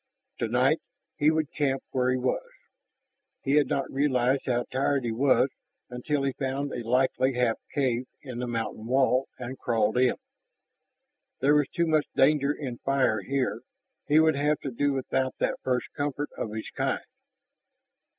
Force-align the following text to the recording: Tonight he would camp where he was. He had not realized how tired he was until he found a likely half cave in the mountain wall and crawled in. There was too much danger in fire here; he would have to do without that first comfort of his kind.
Tonight 0.39 0.79
he 1.17 1.29
would 1.29 1.51
camp 1.53 1.83
where 1.91 2.09
he 2.09 2.17
was. 2.17 2.49
He 3.43 3.51
had 3.51 3.67
not 3.67 3.87
realized 3.91 4.47
how 4.47 4.65
tired 4.71 5.03
he 5.03 5.11
was 5.11 5.49
until 5.91 6.23
he 6.23 6.31
found 6.39 6.71
a 6.73 6.81
likely 6.83 7.33
half 7.35 7.57
cave 7.71 8.05
in 8.23 8.39
the 8.39 8.47
mountain 8.47 8.87
wall 8.87 9.27
and 9.37 9.59
crawled 9.59 9.97
in. 9.99 10.15
There 11.39 11.53
was 11.53 11.67
too 11.69 11.85
much 11.85 12.07
danger 12.15 12.51
in 12.51 12.79
fire 12.79 13.19
here; 13.21 13.61
he 14.07 14.19
would 14.19 14.35
have 14.35 14.59
to 14.61 14.71
do 14.71 14.91
without 14.91 15.35
that 15.37 15.59
first 15.61 15.85
comfort 15.95 16.31
of 16.35 16.51
his 16.51 16.71
kind. 16.71 17.05